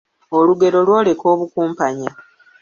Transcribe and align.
Olugero 0.37 0.77
lwoleka 0.87 1.23
obukumpanya 1.33 2.11